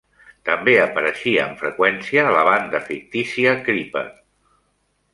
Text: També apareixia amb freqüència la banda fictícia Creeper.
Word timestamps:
També 0.49 0.71
apareixia 0.83 1.43
amb 1.43 1.61
freqüència 1.65 2.25
la 2.39 2.41
banda 2.49 2.83
fictícia 2.91 3.57
Creeper. 3.69 4.07